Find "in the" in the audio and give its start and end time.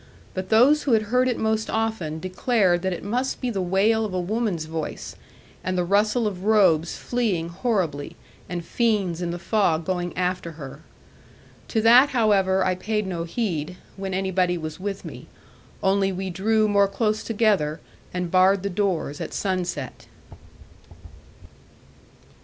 9.21-9.37